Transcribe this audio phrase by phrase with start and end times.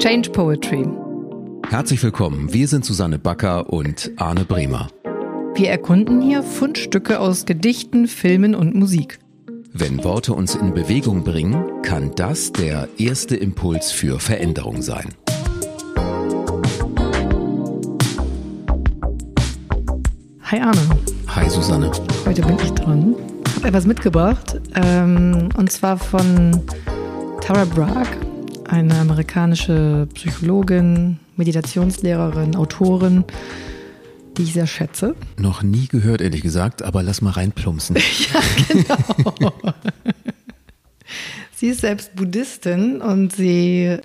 [0.00, 0.88] Change Poetry.
[1.68, 4.88] Herzlich willkommen, wir sind Susanne Backer und Arne Bremer.
[5.54, 9.18] Wir erkunden hier Fundstücke aus Gedichten, Filmen und Musik.
[9.74, 15.10] Wenn Worte uns in Bewegung bringen, kann das der erste Impuls für Veränderung sein.
[20.44, 20.80] Hi Arne.
[21.26, 21.90] Hi Susanne.
[22.24, 23.16] Heute bin ich dran.
[23.46, 26.58] Ich habe etwas mitgebracht, ähm, und zwar von
[27.42, 28.08] Tara Brach,
[28.70, 33.24] eine amerikanische Psychologin, Meditationslehrerin, Autorin,
[34.36, 35.16] die ich sehr schätze.
[35.38, 37.96] Noch nie gehört, ehrlich gesagt, aber lass mal reinplumpsen.
[38.32, 39.52] ja, genau.
[41.56, 43.98] sie ist selbst Buddhistin und sie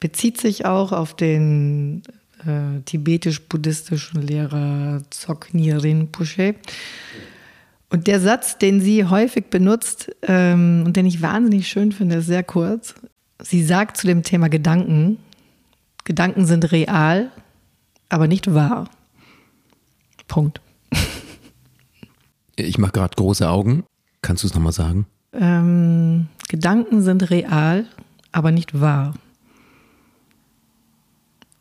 [0.00, 2.02] bezieht sich auch auf den
[2.46, 6.54] äh, tibetisch-buddhistischen Lehrer Dzogchen Rinpoche.
[7.90, 12.26] Und der Satz, den sie häufig benutzt ähm, und den ich wahnsinnig schön finde, ist
[12.26, 12.94] sehr kurz.
[13.42, 15.18] Sie sagt zu dem Thema Gedanken,
[16.04, 17.30] Gedanken sind real,
[18.08, 18.88] aber nicht wahr.
[20.28, 20.60] Punkt.
[22.56, 23.84] Ich mache gerade große Augen.
[24.22, 25.06] Kannst du es nochmal sagen?
[25.32, 27.86] Ähm, Gedanken sind real,
[28.32, 29.14] aber nicht wahr.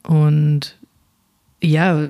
[0.03, 0.77] Und
[1.61, 2.07] ja,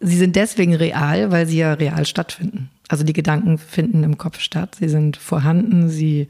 [0.00, 2.70] sie sind deswegen real, weil sie ja real stattfinden.
[2.88, 6.28] Also die Gedanken finden im Kopf statt, sie sind vorhanden, sie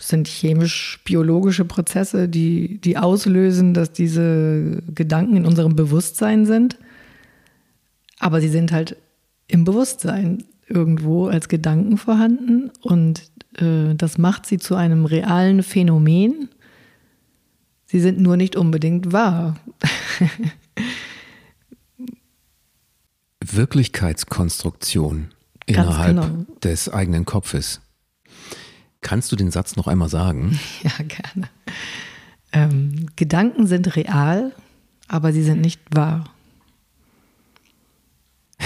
[0.00, 6.78] sind chemisch-biologische Prozesse, die, die auslösen, dass diese Gedanken in unserem Bewusstsein sind.
[8.18, 8.96] Aber sie sind halt
[9.48, 13.22] im Bewusstsein irgendwo als Gedanken vorhanden und
[13.58, 16.48] äh, das macht sie zu einem realen Phänomen.
[17.84, 19.56] Sie sind nur nicht unbedingt wahr.
[23.44, 25.28] Wirklichkeitskonstruktion
[25.66, 26.46] innerhalb genau.
[26.62, 27.80] des eigenen Kopfes.
[29.06, 30.58] Kannst du den Satz noch einmal sagen?
[30.82, 31.48] Ja, gerne.
[32.50, 34.50] Ähm, Gedanken sind real,
[35.06, 36.24] aber sie sind nicht wahr.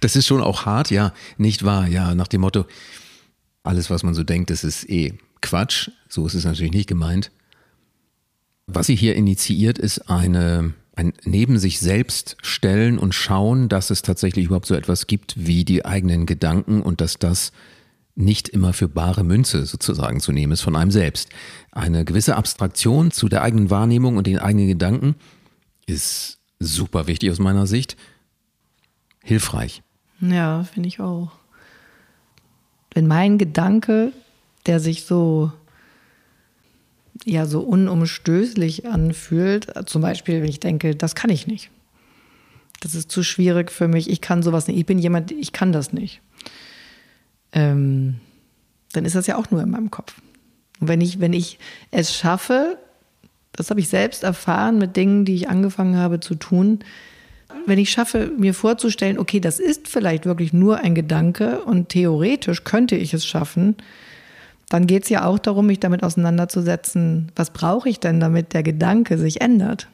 [0.00, 2.64] das ist schon auch hart, ja, nicht wahr, ja, nach dem Motto,
[3.64, 5.90] alles, was man so denkt, das ist eh Quatsch.
[6.08, 7.32] So ist es natürlich nicht gemeint.
[8.68, 14.02] Was sie hier initiiert, ist eine, ein neben sich selbst stellen und schauen, dass es
[14.02, 17.50] tatsächlich überhaupt so etwas gibt wie die eigenen Gedanken und dass das
[18.20, 21.30] nicht immer für bare Münze sozusagen zu nehmen ist von einem selbst.
[21.72, 25.16] Eine gewisse Abstraktion zu der eigenen Wahrnehmung und den eigenen Gedanken
[25.86, 27.96] ist super wichtig aus meiner Sicht.
[29.22, 29.82] Hilfreich.
[30.20, 31.32] Ja, finde ich auch.
[32.92, 34.12] Wenn mein Gedanke,
[34.66, 35.52] der sich so
[37.24, 41.70] ja so unumstößlich anfühlt, zum Beispiel, wenn ich denke, das kann ich nicht.
[42.80, 45.70] Das ist zu schwierig für mich, ich kann sowas nicht, ich bin jemand, ich kann
[45.70, 46.22] das nicht
[47.52, 48.16] ähm,
[48.92, 50.14] dann ist das ja auch nur in meinem Kopf.
[50.80, 51.58] Und wenn ich, wenn ich
[51.90, 52.78] es schaffe,
[53.52, 56.80] das habe ich selbst erfahren mit Dingen, die ich angefangen habe zu tun,
[57.66, 62.64] wenn ich schaffe, mir vorzustellen, okay, das ist vielleicht wirklich nur ein Gedanke und theoretisch
[62.64, 63.76] könnte ich es schaffen,
[64.68, 68.62] dann geht es ja auch darum, mich damit auseinanderzusetzen, was brauche ich denn, damit der
[68.62, 69.88] Gedanke sich ändert?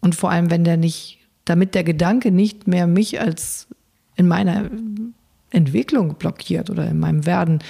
[0.00, 3.66] Und vor allem, wenn der nicht, damit der Gedanke nicht mehr mich als
[4.14, 4.68] in meiner
[5.50, 7.60] Entwicklung blockiert oder in meinem Werden,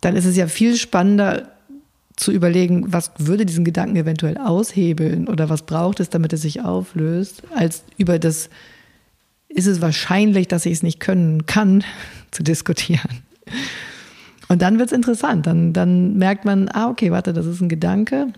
[0.00, 1.48] dann ist es ja viel spannender
[2.16, 6.62] zu überlegen, was würde diesen Gedanken eventuell aushebeln oder was braucht es, damit es sich
[6.62, 8.48] auflöst, als über das,
[9.48, 11.84] ist es wahrscheinlich, dass ich es nicht können kann,
[12.30, 13.22] zu diskutieren.
[14.48, 15.46] Und dann wird es interessant.
[15.46, 18.28] Dann, dann merkt man, ah, okay, warte, das ist ein Gedanke.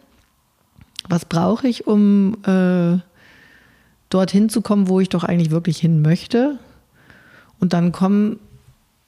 [1.09, 2.99] Was brauche ich, um äh,
[4.11, 6.59] dorthin zu kommen, wo ich doch eigentlich wirklich hin möchte?
[7.61, 8.39] Und dann kommen,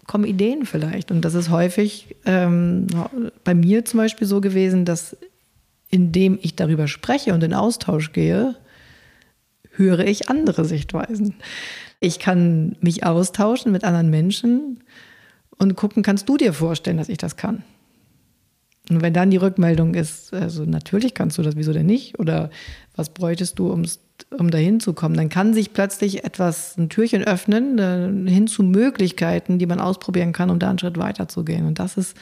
[0.07, 1.11] kommen Ideen vielleicht.
[1.11, 2.87] Und das ist häufig ähm,
[3.45, 5.17] bei mir zum Beispiel so gewesen, dass
[5.91, 8.55] indem ich darüber spreche und in Austausch gehe,
[9.73, 11.35] höre ich andere Sichtweisen.
[11.99, 14.83] Ich kann mich austauschen mit anderen Menschen
[15.59, 17.65] und gucken, kannst du dir vorstellen, dass ich das kann?
[18.91, 22.19] Und wenn dann die Rückmeldung ist, also natürlich kannst du das, wieso denn nicht?
[22.19, 22.51] Oder
[22.97, 24.01] was bräuchtest du, um's,
[24.37, 25.15] um dahin zu kommen?
[25.15, 30.33] Dann kann sich plötzlich etwas, ein Türchen öffnen, äh, hin zu Möglichkeiten, die man ausprobieren
[30.33, 31.67] kann, um da einen Schritt weiter zu gehen.
[31.67, 32.17] Und das ist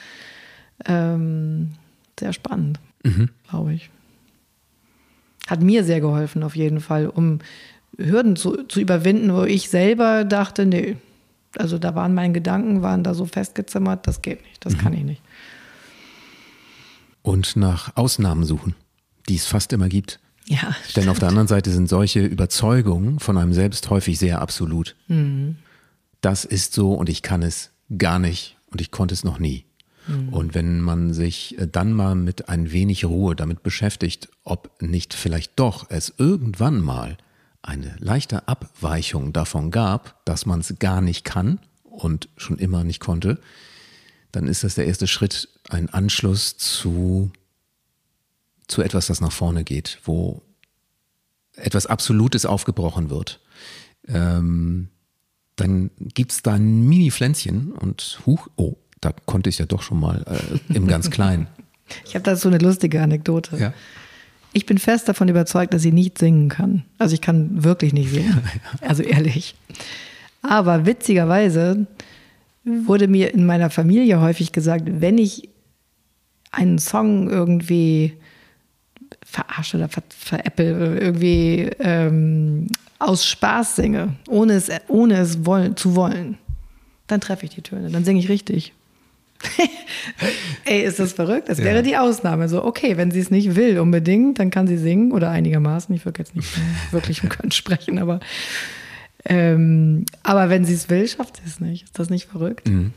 [0.87, 1.71] ähm,
[2.21, 3.31] sehr spannend, mhm.
[3.49, 3.91] glaube ich.
[5.47, 7.39] Hat mir sehr geholfen, auf jeden Fall, um
[7.97, 10.97] Hürden zu, zu überwinden, wo ich selber dachte, nee,
[11.57, 14.79] also da waren meine Gedanken, waren da so festgezimmert, das geht nicht, das mhm.
[14.79, 15.23] kann ich nicht.
[17.23, 18.75] Und nach Ausnahmen suchen,
[19.29, 20.21] die es fast immer gibt.
[20.47, 20.75] Ja.
[20.97, 24.97] Denn auf der anderen Seite sind solche Überzeugungen von einem selbst häufig sehr absolut.
[25.09, 25.57] Mhm.
[26.21, 29.67] Das ist so und ich kann es gar nicht und ich konnte es noch nie.
[30.09, 30.29] Mhm.
[30.31, 35.15] Und wenn man sich äh, dann mal mit ein wenig Ruhe damit beschäftigt, ob nicht
[35.15, 37.19] vielleicht doch es irgendwann mal
[37.63, 43.01] eine leichte Abweichung davon gab, dass man es gar nicht kann und schon immer nicht
[43.01, 43.39] konnte,
[44.33, 47.31] dann ist das der erste Schritt, ein Anschluss zu,
[48.67, 50.43] zu etwas, das nach vorne geht, wo
[51.57, 53.41] etwas Absolutes aufgebrochen wird.
[54.07, 54.89] Ähm,
[55.57, 60.01] dann gibt es da ein Mini-Pflänzchen und huch, oh, da konnte ich ja doch schon
[60.01, 61.47] mal äh, im ganz Kleinen.
[62.05, 63.57] Ich habe da so eine lustige Anekdote.
[63.57, 63.73] Ja.
[64.53, 66.85] Ich bin fest davon überzeugt, dass ich nicht singen kann.
[66.99, 68.43] Also ich kann wirklich nicht singen.
[68.83, 69.55] Also ehrlich.
[70.43, 71.87] Aber witzigerweise
[72.87, 75.49] wurde mir in meiner Familie häufig gesagt, wenn ich
[76.51, 78.15] einen Song irgendwie
[79.25, 82.69] verarsche oder ver veräpple, irgendwie ähm,
[82.99, 86.39] aus Spaß singe, ohne es, ohne es wollen, zu wollen,
[87.07, 88.73] dann treffe ich die Töne, dann singe ich richtig.
[90.65, 91.49] Ey, ist das verrückt?
[91.49, 91.65] Das ja.
[91.65, 92.49] wäre die Ausnahme.
[92.49, 95.95] So, okay, wenn sie es nicht will unbedingt, dann kann sie singen oder einigermaßen.
[95.95, 96.49] Ich würde jetzt nicht
[96.91, 98.21] wirklich im Können sprechen, aber,
[99.29, 101.85] ähm, aber wenn sie es will, schafft sie es nicht.
[101.85, 102.67] Ist das nicht verrückt?
[102.67, 102.93] Mhm.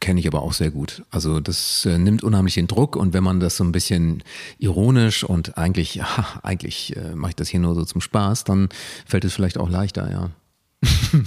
[0.00, 1.02] Kenne ich aber auch sehr gut.
[1.10, 4.22] Also das äh, nimmt unheimlich den Druck und wenn man das so ein bisschen
[4.58, 6.06] ironisch und eigentlich, ja,
[6.42, 8.68] eigentlich äh, mache ich das hier nur so zum Spaß, dann
[9.06, 10.30] fällt es vielleicht auch leichter, ja.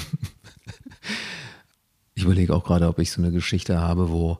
[2.13, 4.37] ich überlege auch gerade, ob ich so eine Geschichte habe, wo,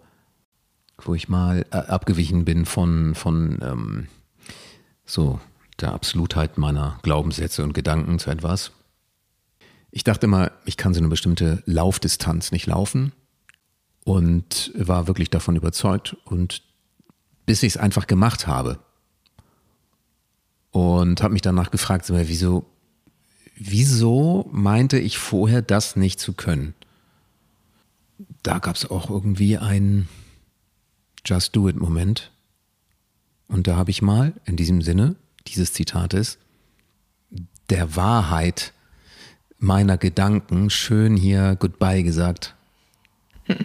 [1.04, 4.07] wo ich mal äh, abgewichen bin von, von ähm,
[5.04, 5.39] so
[5.80, 8.71] der Absolutheit meiner Glaubenssätze und Gedanken zu etwas.
[9.98, 13.14] Ich dachte immer, ich kann so eine bestimmte Laufdistanz nicht laufen
[14.04, 16.62] und war wirklich davon überzeugt und
[17.48, 18.78] bis ich es einfach gemacht habe
[20.70, 22.68] und habe mich danach gefragt, wieso,
[23.56, 26.76] wieso meinte ich vorher das nicht zu können?
[28.44, 30.08] Da gab es auch irgendwie einen
[31.26, 32.32] Just Do It Moment
[33.48, 35.16] und da habe ich mal in diesem Sinne
[35.48, 36.38] dieses Zitates
[37.72, 38.74] der Wahrheit
[39.59, 42.56] meiner Gedanken schön hier Goodbye gesagt.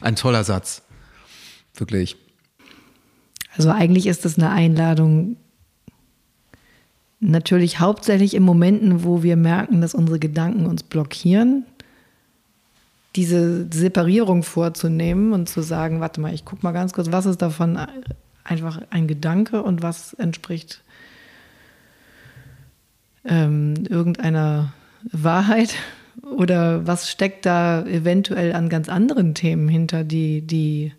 [0.00, 0.82] Ein toller Satz.
[1.74, 2.16] Wirklich.
[3.56, 5.36] Also eigentlich ist das eine Einladung,
[7.20, 11.64] natürlich hauptsächlich in Momenten, wo wir merken, dass unsere Gedanken uns blockieren,
[13.14, 17.40] diese Separierung vorzunehmen und zu sagen, warte mal, ich gucke mal ganz kurz, was ist
[17.40, 17.78] davon
[18.44, 20.82] einfach ein Gedanke und was entspricht
[23.26, 24.72] ähm, irgendeiner
[25.12, 25.74] Wahrheit
[26.22, 30.92] oder was steckt da eventuell an ganz anderen Themen hinter, die, die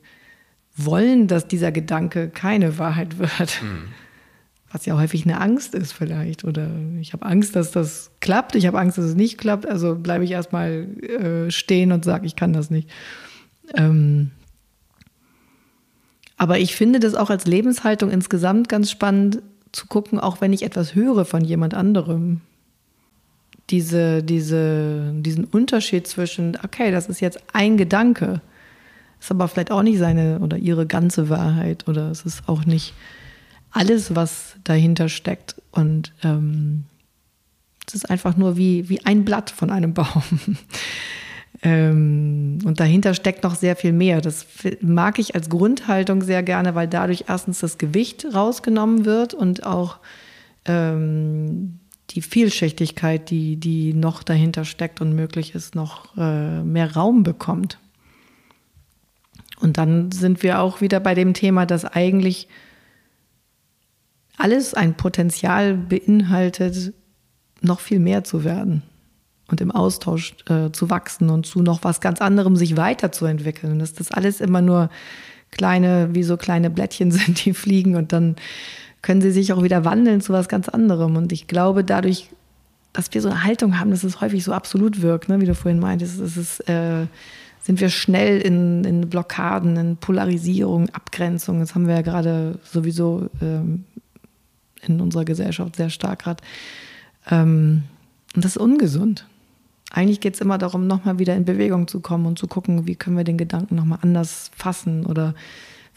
[0.75, 3.61] wollen, dass dieser Gedanke keine Wahrheit wird?
[3.61, 3.89] Mhm.
[4.69, 6.43] Was ja häufig eine Angst ist vielleicht.
[6.43, 6.69] Oder
[6.99, 8.53] ich habe Angst, dass das klappt.
[8.55, 9.65] Ich habe Angst, dass es nicht klappt.
[9.65, 12.89] Also bleibe ich erstmal äh, stehen und sage, ich kann das nicht.
[13.75, 14.31] Ähm,
[16.35, 19.41] aber ich finde das auch als Lebenshaltung insgesamt ganz spannend
[19.71, 22.41] zu gucken, auch wenn ich etwas höre von jemand anderem
[23.69, 28.41] diese, diese, diesen Unterschied zwischen, okay, das ist jetzt ein Gedanke,
[29.19, 32.93] ist aber vielleicht auch nicht seine oder ihre ganze Wahrheit oder es ist auch nicht
[33.71, 35.61] alles, was dahinter steckt.
[35.71, 36.85] Und ähm,
[37.87, 40.23] es ist einfach nur wie, wie ein Blatt von einem Baum.
[41.63, 44.21] Ähm, und dahinter steckt noch sehr viel mehr.
[44.21, 44.45] Das
[44.81, 49.97] mag ich als Grundhaltung sehr gerne, weil dadurch erstens das Gewicht rausgenommen wird und auch
[50.65, 51.79] ähm,
[52.11, 57.79] die Vielschichtigkeit, die, die noch dahinter steckt und möglich ist, noch äh, mehr Raum bekommt.
[59.59, 62.47] Und dann sind wir auch wieder bei dem Thema, dass eigentlich
[64.37, 66.93] alles ein Potenzial beinhaltet,
[67.61, 68.83] noch viel mehr zu werden
[69.49, 73.73] und im Austausch äh, zu wachsen und zu noch was ganz anderem sich weiterzuentwickeln.
[73.73, 74.89] Und dass das alles immer nur
[75.51, 78.35] kleine, wie so kleine Blättchen sind, die fliegen und dann
[79.01, 81.15] können sie sich auch wieder wandeln zu was ganz anderem.
[81.15, 82.29] Und ich glaube, dadurch,
[82.93, 85.55] dass wir so eine Haltung haben, dass es häufig so absolut wirkt, ne, wie du
[85.55, 87.05] vorhin meintest, ist es, äh,
[87.61, 91.59] sind wir schnell in, in, Blockaden, in Polarisierung, Abgrenzung.
[91.59, 93.85] Das haben wir ja gerade sowieso ähm,
[94.81, 96.43] in unserer Gesellschaft sehr stark gerade.
[97.29, 97.83] Ähm,
[98.35, 99.25] und das ist ungesund.
[99.91, 102.95] Eigentlich geht es immer darum, nochmal wieder in Bewegung zu kommen und zu gucken, wie
[102.95, 105.33] können wir den Gedanken nochmal anders fassen oder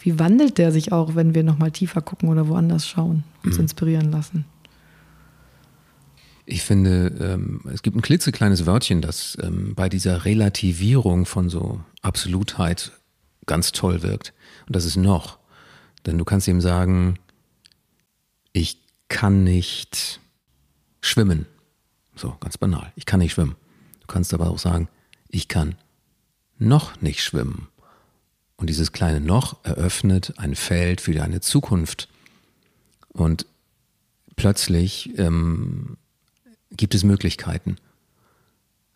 [0.02, 3.62] wie wandelt der sich auch, wenn wir nochmal tiefer gucken oder woanders schauen, uns mhm.
[3.62, 4.44] inspirieren lassen?
[6.46, 11.80] Ich finde, ähm, es gibt ein klitzekleines Wörtchen, das ähm, bei dieser Relativierung von so
[12.02, 12.92] Absolutheit
[13.46, 14.32] ganz toll wirkt.
[14.66, 15.38] Und das ist noch.
[16.06, 17.18] Denn du kannst ihm sagen,
[18.52, 18.78] ich
[19.08, 20.20] kann nicht
[21.02, 21.46] schwimmen.
[22.16, 22.92] So, ganz banal.
[22.96, 23.54] Ich kann nicht schwimmen.
[24.10, 24.88] Kannst aber auch sagen,
[25.28, 25.76] ich kann
[26.58, 27.68] noch nicht schwimmen.
[28.56, 32.08] Und dieses kleine Noch eröffnet ein Feld für deine Zukunft.
[33.10, 33.46] Und
[34.34, 35.96] plötzlich ähm,
[36.72, 37.76] gibt es Möglichkeiten.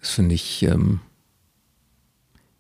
[0.00, 0.99] Das finde ich ähm,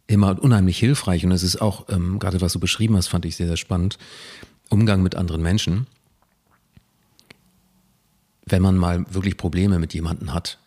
[0.06, 1.24] immer unheimlich hilfreich.
[1.24, 3.98] Und es ist auch, ähm, gerade was du beschrieben hast, fand ich sehr, sehr spannend.
[4.68, 5.88] Umgang mit anderen Menschen.
[8.46, 10.58] Wenn man mal wirklich Probleme mit jemandem hat,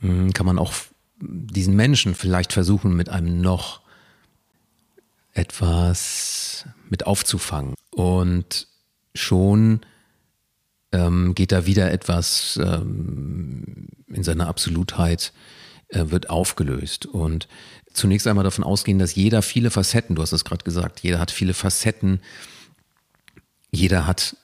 [0.00, 0.72] kann man auch
[1.20, 3.80] diesen Menschen vielleicht versuchen, mit einem noch
[5.32, 7.74] etwas mit aufzufangen.
[7.90, 8.66] Und
[9.14, 9.80] schon
[10.92, 15.32] ähm, geht da wieder etwas ähm, in seiner Absolutheit,
[15.88, 17.06] äh, wird aufgelöst.
[17.06, 17.48] Und
[17.92, 21.30] zunächst einmal davon ausgehen, dass jeder viele Facetten, du hast es gerade gesagt, jeder hat
[21.30, 22.20] viele Facetten,
[23.70, 24.36] jeder hat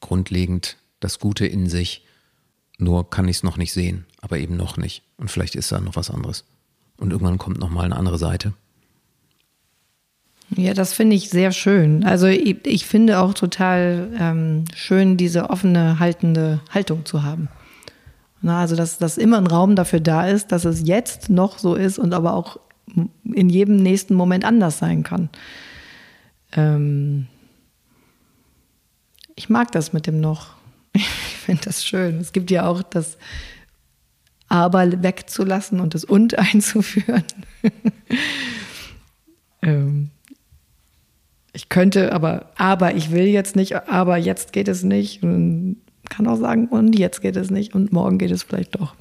[0.00, 2.04] grundlegend das Gute in sich,
[2.78, 5.02] nur kann ich es noch nicht sehen, aber eben noch nicht.
[5.18, 6.44] Und vielleicht ist da noch was anderes.
[6.96, 8.54] Und irgendwann kommt noch mal eine andere Seite.
[10.56, 12.04] Ja, das finde ich sehr schön.
[12.04, 17.48] Also ich, ich finde auch total ähm, schön, diese offene, haltende Haltung zu haben.
[18.42, 21.74] Na, also dass, dass immer ein Raum dafür da ist, dass es jetzt noch so
[21.74, 22.58] ist und aber auch
[23.24, 25.30] in jedem nächsten Moment anders sein kann.
[26.52, 27.28] Ähm
[29.34, 30.50] ich mag das mit dem noch.
[31.44, 32.20] Ich finde das schön.
[32.20, 33.18] Es gibt ja auch das
[34.52, 37.24] Aber wegzulassen und das Und einzuführen.
[39.62, 40.10] ähm
[41.54, 45.22] ich könnte, aber, aber ich will jetzt nicht, aber jetzt geht es nicht.
[45.22, 45.76] Und
[46.08, 48.94] kann auch sagen, und jetzt geht es nicht und morgen geht es vielleicht doch.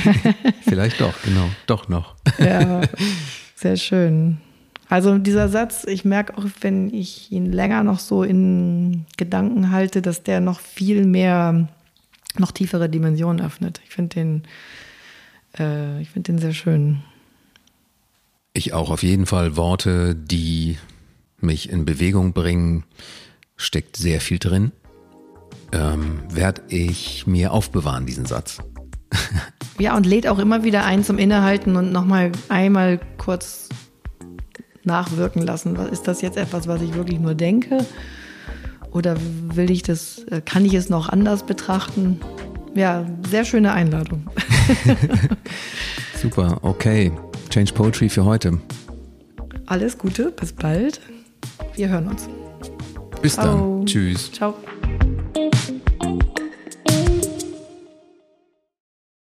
[0.62, 2.14] vielleicht doch, genau, doch noch.
[2.38, 2.80] ja,
[3.54, 4.38] sehr schön.
[4.88, 10.00] Also dieser Satz, ich merke auch, wenn ich ihn länger noch so in Gedanken halte,
[10.00, 11.68] dass der noch viel mehr,
[12.40, 13.80] noch tiefere Dimensionen öffnet.
[13.84, 14.42] Ich finde den,
[15.58, 17.02] äh, ich finde den sehr schön.
[18.52, 20.78] Ich auch auf jeden Fall Worte, die
[21.40, 22.84] mich in Bewegung bringen,
[23.56, 24.72] steckt sehr viel drin.
[25.72, 28.58] Ähm, Werde ich mir aufbewahren, diesen Satz.
[29.78, 33.68] ja, und lädt auch immer wieder ein zum Innehalten und nochmal einmal kurz
[34.84, 35.76] nachwirken lassen.
[35.76, 37.86] Ist das jetzt etwas, was ich wirklich nur denke?
[38.98, 39.16] Oder
[39.54, 42.18] will ich das, äh, kann ich es noch anders betrachten?
[42.74, 44.26] Ja, sehr schöne Einladung.
[46.20, 47.12] Super, okay.
[47.48, 48.58] Change Poetry für heute.
[49.66, 51.00] Alles Gute, bis bald.
[51.76, 52.28] Wir hören uns.
[53.22, 53.76] Bis Ciao.
[53.78, 53.86] dann.
[53.86, 54.32] Tschüss.
[54.32, 54.54] Ciao.